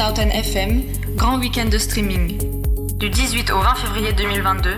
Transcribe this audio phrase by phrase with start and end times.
[0.00, 0.82] 11 ans de Cosmonauten FM,
[1.16, 2.38] grand week-end de streaming.
[2.98, 4.70] Du 18 au 20 février 2022,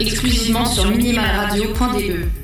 [0.00, 2.42] exclusivement sur minimalradio.de.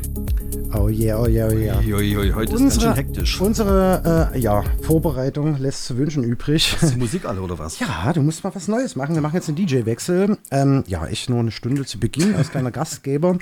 [0.74, 1.78] Oh yeah, oh yeah, oh yeah.
[1.78, 3.40] Ui, ui, heute ist ganz schön hektisch.
[3.40, 6.76] Unsere äh, ja, Vorbereitung lässt zu wünschen übrig.
[6.82, 7.78] Ist die Musik alle oder was?
[7.80, 9.14] Ja, du musst mal was Neues machen.
[9.14, 10.36] Wir machen jetzt einen DJ-Wechsel.
[10.50, 13.38] Ähm, ja, ich nur eine Stunde zu Beginn als kleiner Gastgeber.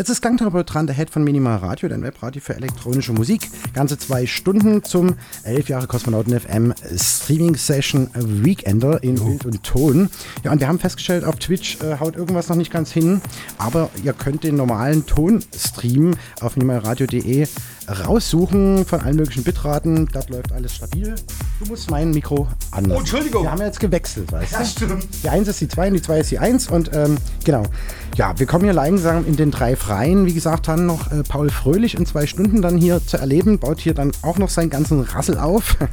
[0.00, 3.50] Jetzt ist Gangtherapeut dran, der Head von Minimal Radio, dein Webradio für elektronische Musik.
[3.74, 10.08] Ganze zwei Stunden zum 11 Jahre Kosmonauten FM Streaming Session Weekender in Bild und Ton.
[10.42, 13.20] Ja, und wir haben festgestellt, auf Twitch äh, haut irgendwas noch nicht ganz hin,
[13.58, 17.46] aber ihr könnt den normalen Ton streamen auf minimalradio.de
[17.90, 20.08] raussuchen von allen möglichen Bitraten.
[20.12, 21.14] Das läuft alles stabil.
[21.60, 22.90] Du musst mein Mikro an.
[22.90, 23.44] Oh, Entschuldigung.
[23.44, 24.56] Wir haben ja jetzt gewechselt, weißt du?
[24.56, 25.08] Ja, stimmt.
[25.22, 27.64] Die 1 ist die 2 und die 2 ist die 1 und ähm, genau.
[28.16, 30.26] Ja, wir kommen hier langsam in den drei Freien.
[30.26, 33.58] Wie gesagt, dann noch äh, Paul Fröhlich in zwei Stunden dann hier zu erleben.
[33.58, 35.76] Baut hier dann auch noch seinen ganzen Rassel auf.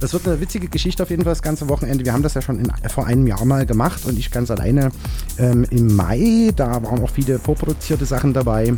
[0.00, 2.04] Das wird eine witzige Geschichte auf jeden Fall das ganze Wochenende.
[2.04, 4.90] Wir haben das ja schon in, vor einem Jahr mal gemacht und ich ganz alleine
[5.38, 6.52] ähm, im Mai.
[6.54, 8.74] Da waren auch viele vorproduzierte Sachen dabei.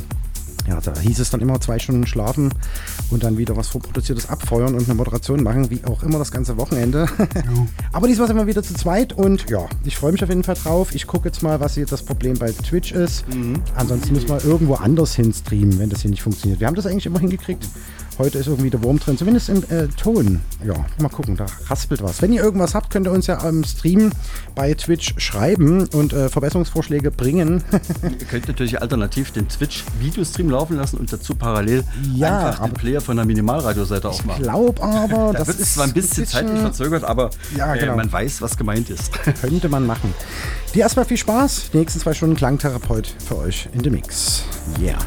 [0.66, 2.53] Ja, da hieß es dann immer zwei Stunden schlafen
[3.10, 6.56] und dann wieder was vorproduziertes abfeuern und eine Moderation machen, wie auch immer das ganze
[6.56, 7.06] Wochenende.
[7.93, 10.56] Aber diesmal sind wir wieder zu zweit und ja, ich freue mich auf jeden Fall
[10.56, 10.94] drauf.
[10.94, 13.25] Ich gucke jetzt mal, was hier das Problem bei Twitch ist.
[13.75, 16.60] Ansonsten müssen wir irgendwo anders hin streamen, wenn das hier nicht funktioniert.
[16.60, 17.66] Wir haben das eigentlich immer hingekriegt.
[18.20, 20.42] Heute ist irgendwie der Wurm drin, zumindest im äh, Ton.
[20.62, 22.20] Ja, mal gucken, da raspelt was.
[22.20, 24.11] Wenn ihr irgendwas habt, könnt ihr uns ja am Stream
[24.55, 27.64] bei Twitch schreiben und äh, Verbesserungsvorschläge bringen.
[28.02, 31.82] Ihr könnt natürlich alternativ den Twitch-Videostream laufen lassen und dazu parallel
[32.14, 34.43] Ja, einfach den Player von der Minimalradioseite aufmachen.
[34.43, 37.94] Glaub aber, Da das wird ist es zwar ein bisschen zeitlich verzögert, aber Ja, genau.
[37.94, 39.12] äh, man weiß, was gemeint ist.
[39.40, 40.12] Könnte man machen.
[40.75, 41.70] Dir erstmal viel Spaß.
[41.73, 44.43] Die nächsten zwei Stunden Klangtherapeut für euch in dem Mix.
[44.78, 44.99] Yeah.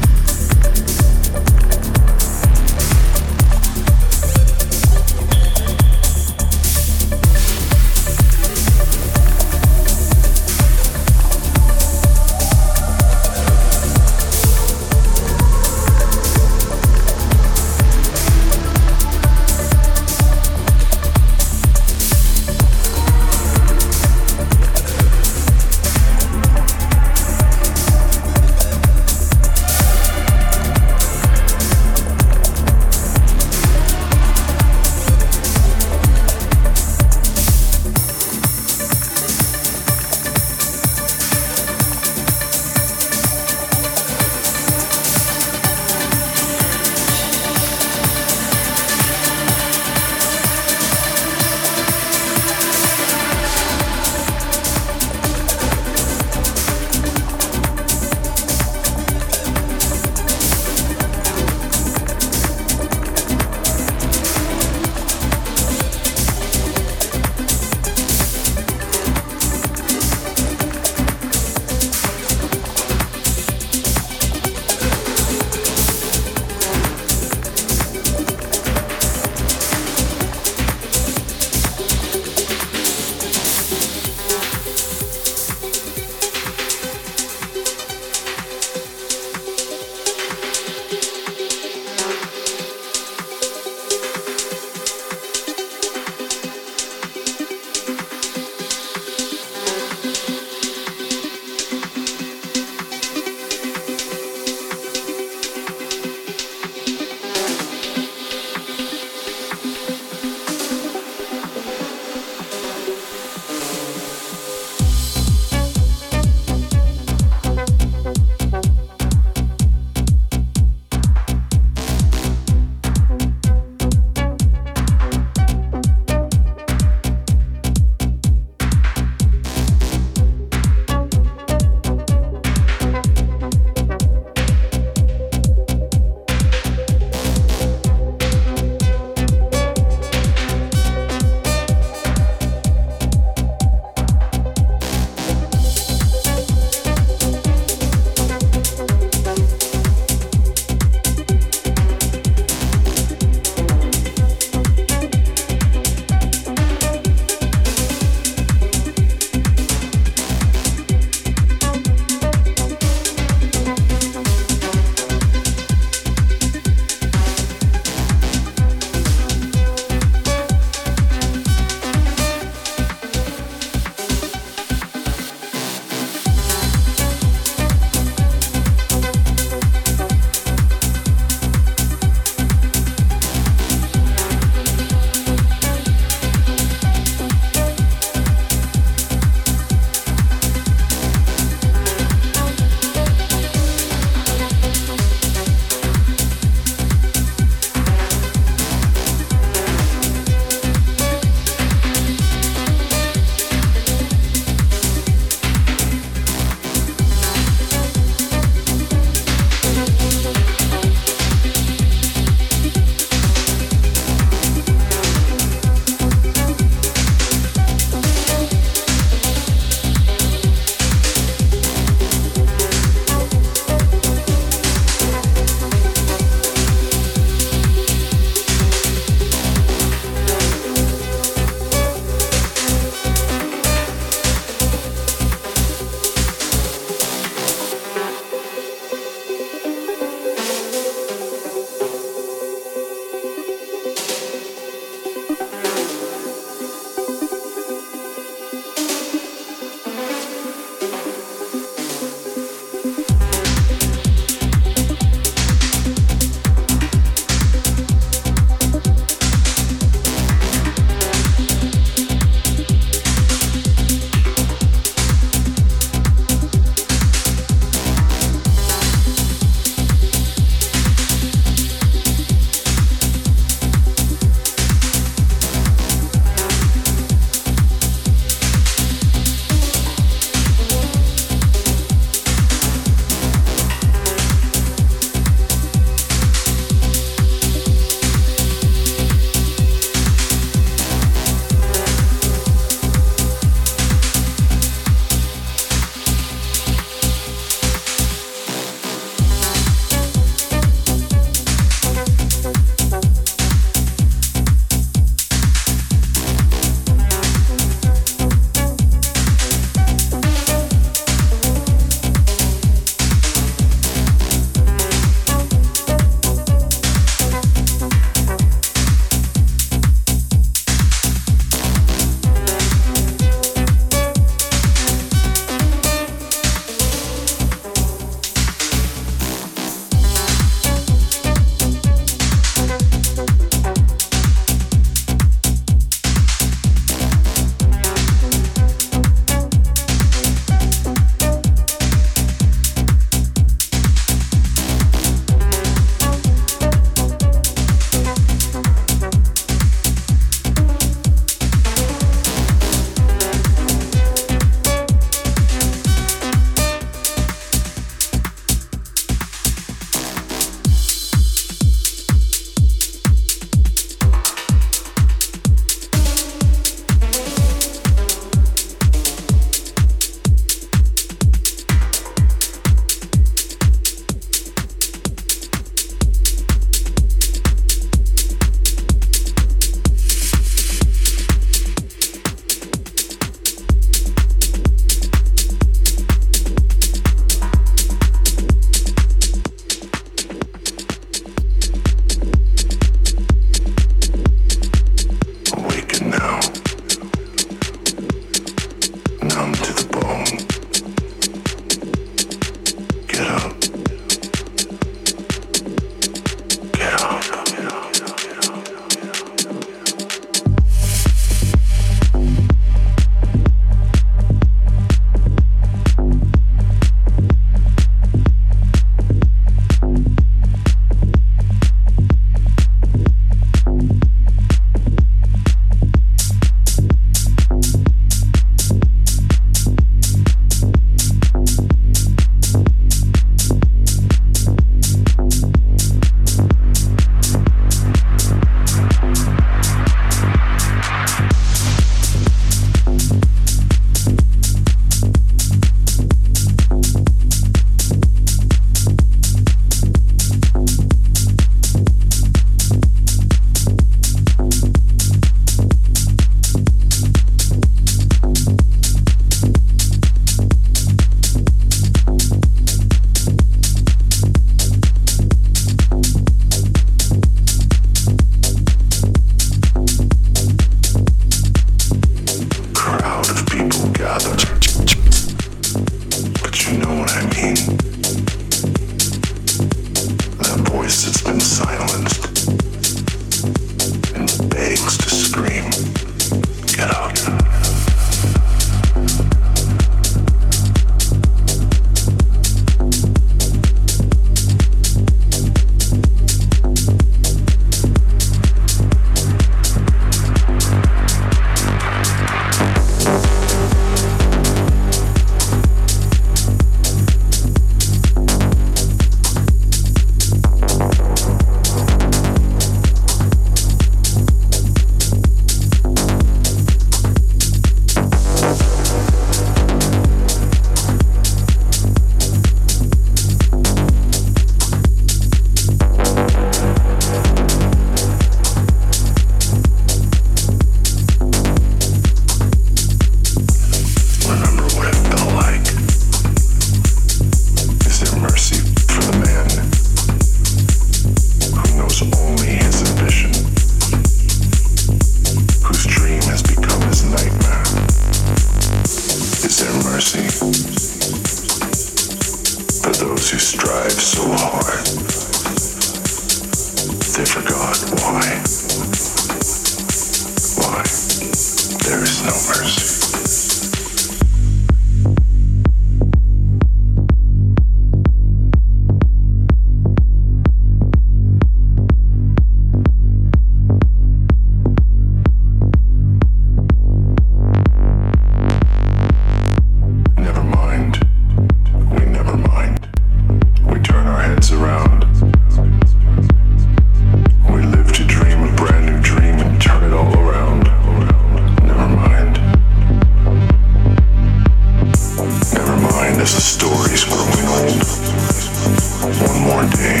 [599.27, 600.00] One more day.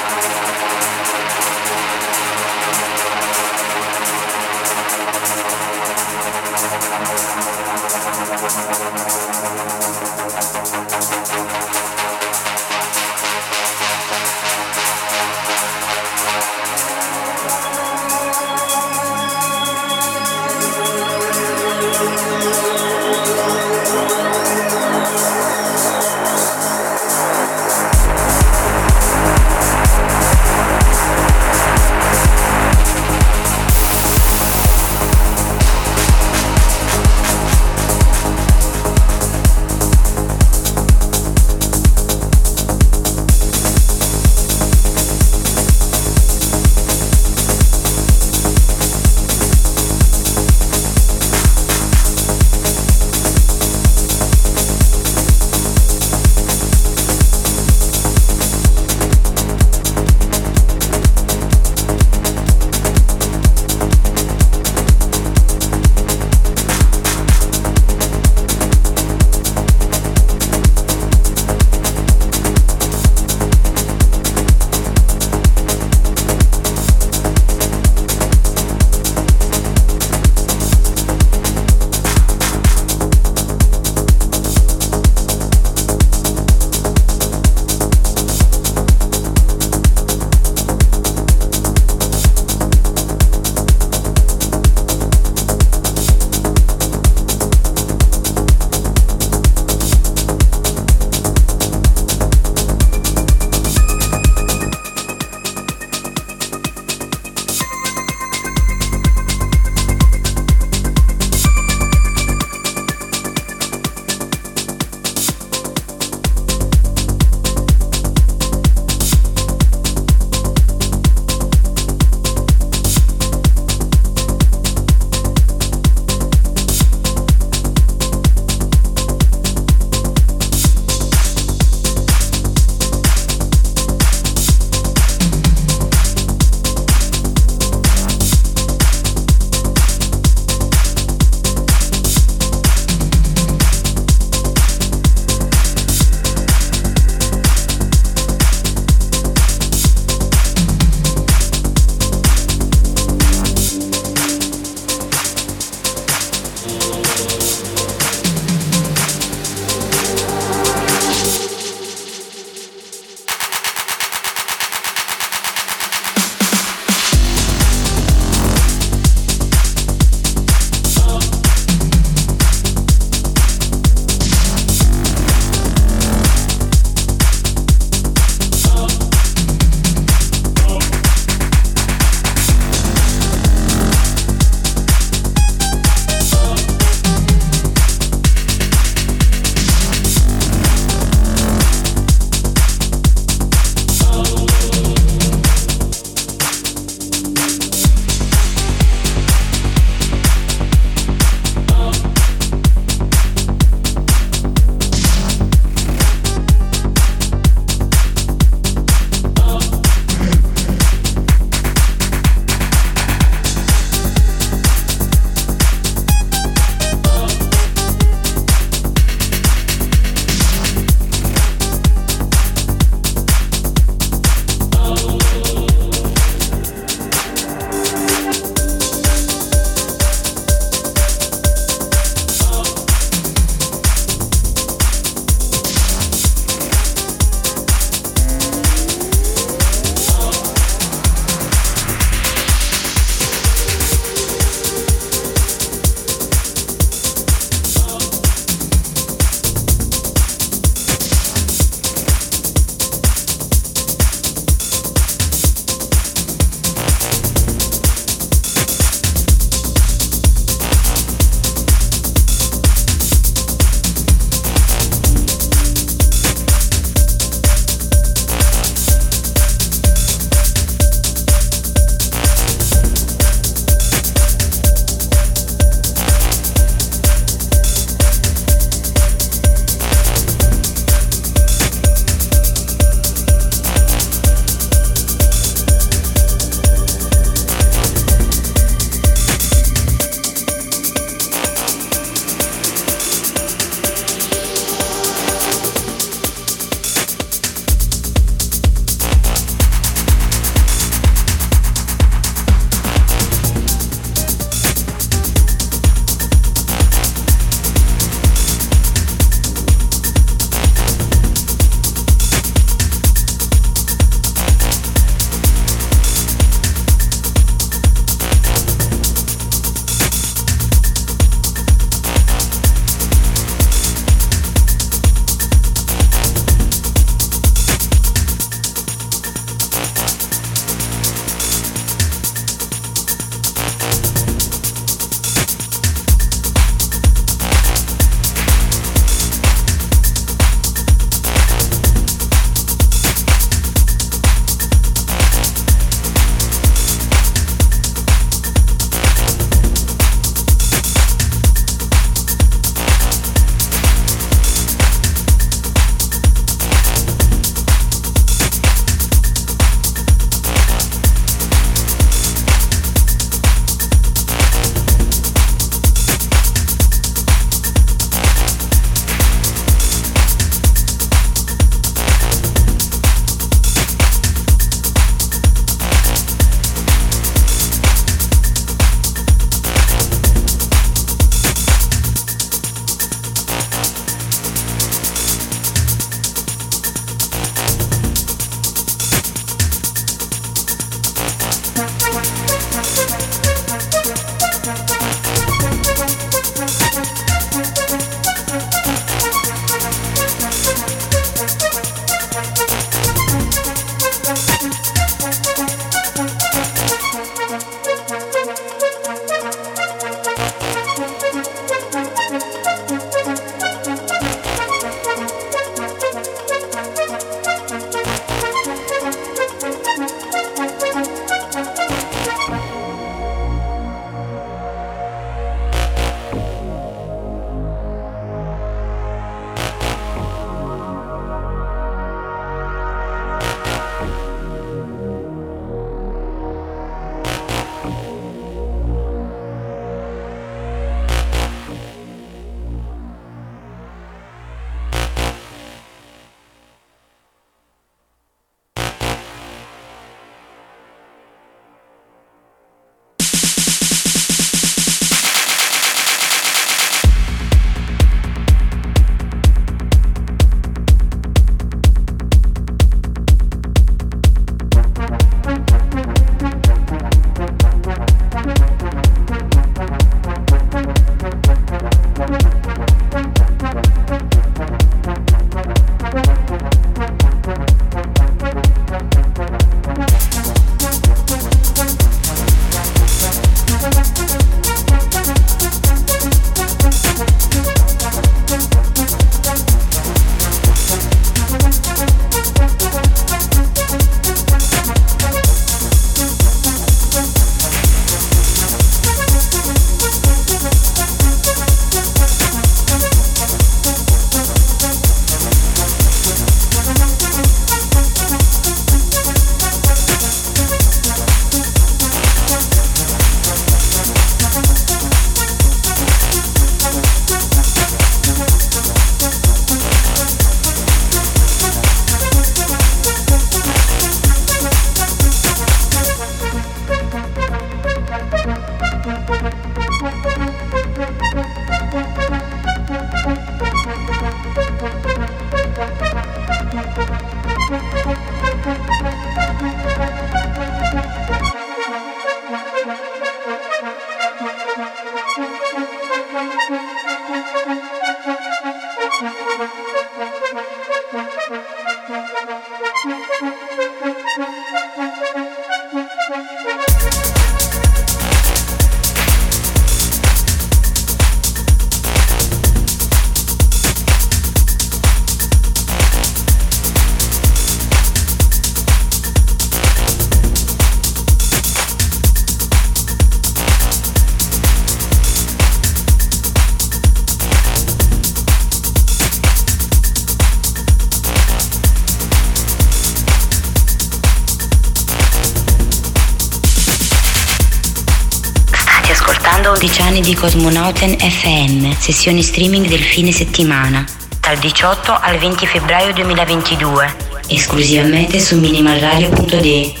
[590.31, 594.05] Di Cosmonauten FM, sessioni streaming del fine settimana,
[594.39, 597.15] dal 18 al 20 febbraio 2022,
[597.47, 600.00] esclusivamente su minimalradio.de.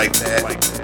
[0.00, 0.79] like that.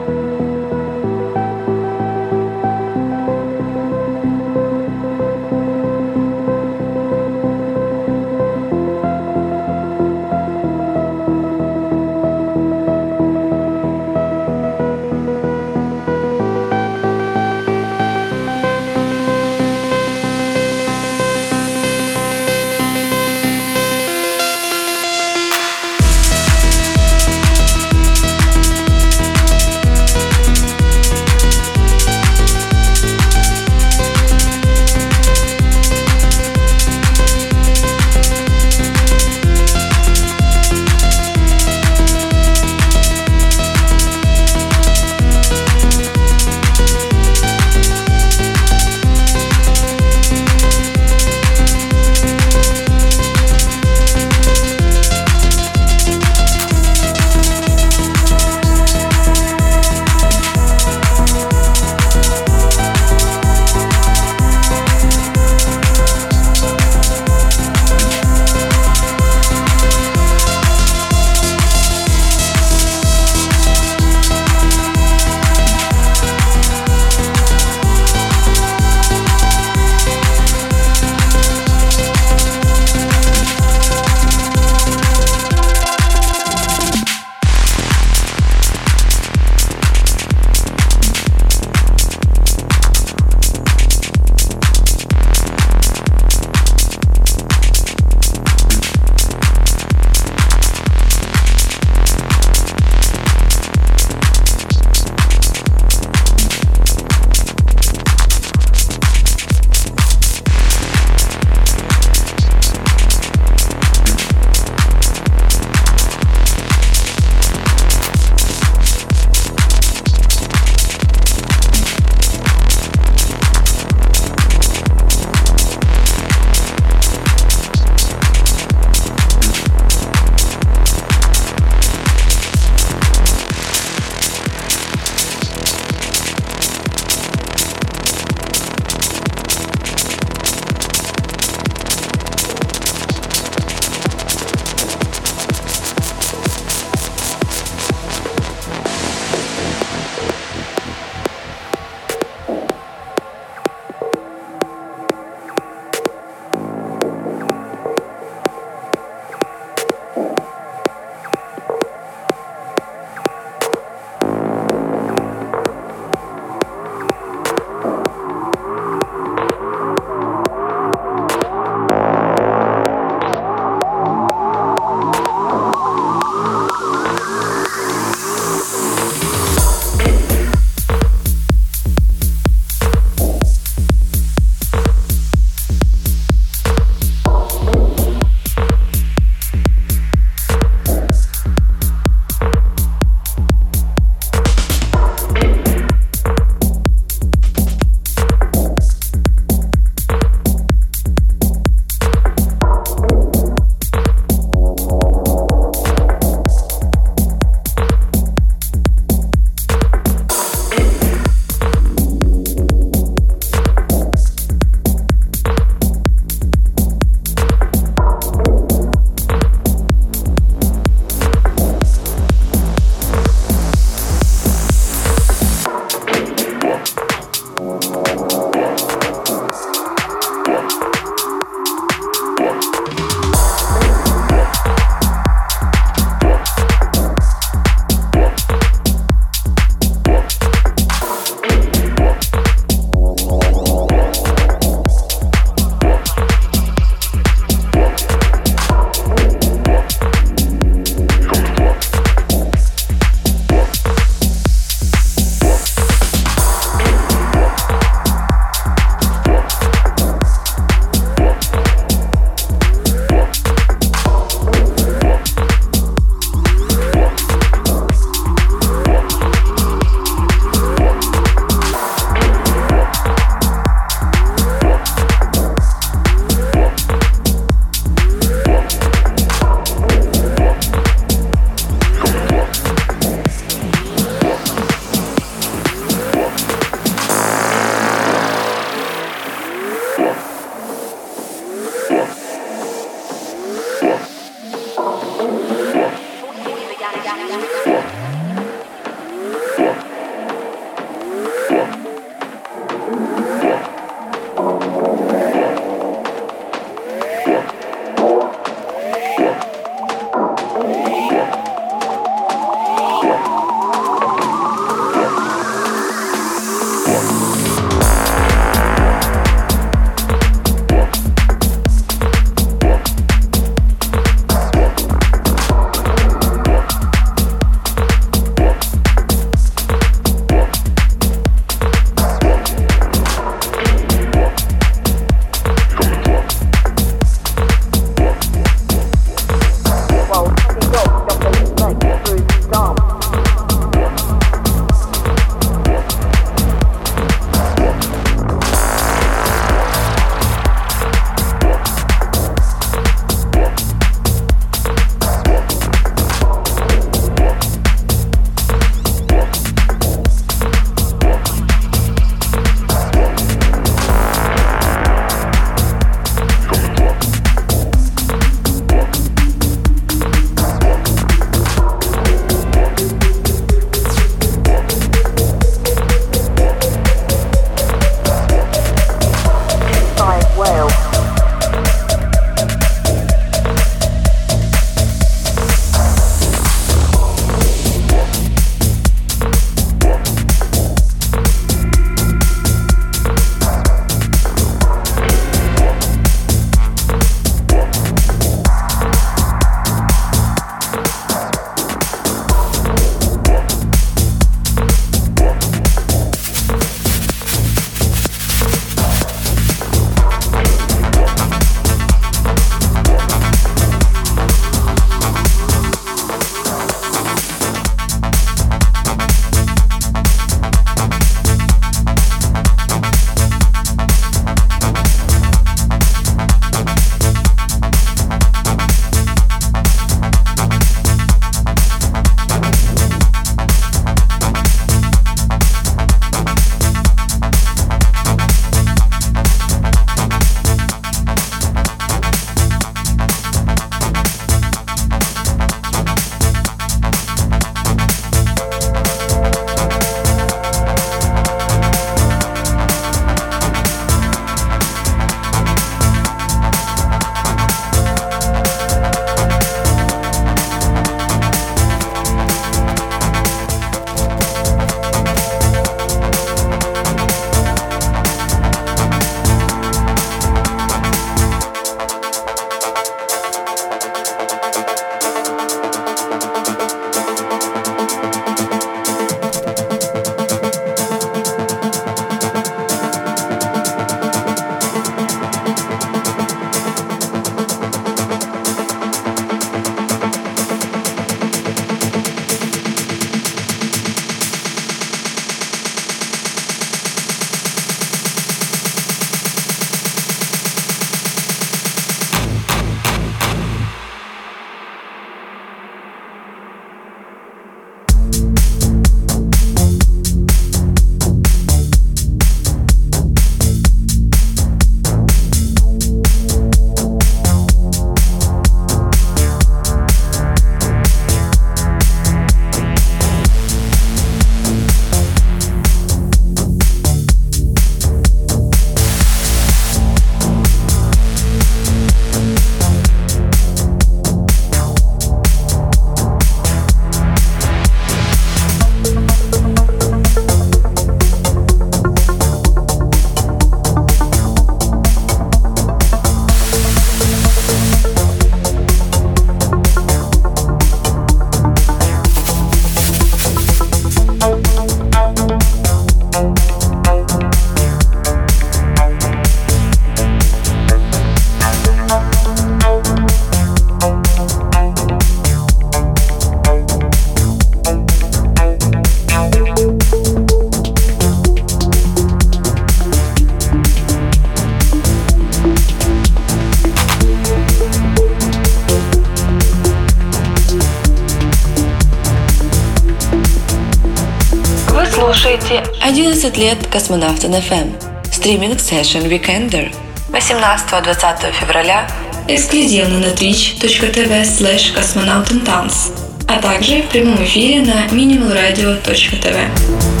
[586.41, 587.69] Лет Космонавтин FM.
[588.11, 589.71] Стриминг Session Weekender.
[590.09, 591.87] 18-20 февраля.
[592.27, 595.89] Эксклюзивно на twitch.tv slash космонавтин танц.
[596.27, 600.00] а также в прямом эфире на minimalradio.tv.